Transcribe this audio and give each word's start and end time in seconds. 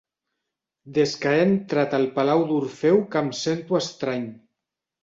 Des 0.95 1.13
que 1.25 1.35
he 1.35 1.43
entrat 1.49 1.95
al 1.99 2.09
palau 2.17 2.43
d'Orfeu 2.53 3.01
que 3.13 3.25
em 3.27 3.31
sento 3.45 3.81
estrany. 3.85 4.31